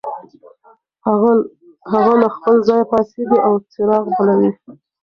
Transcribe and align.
هغه 1.91 2.13
له 2.21 2.27
خپل 2.35 2.55
ځایه 2.67 2.85
پاڅېږي 2.91 3.39
او 3.47 3.53
څراغ 3.71 4.05
بلوي. 4.17 4.51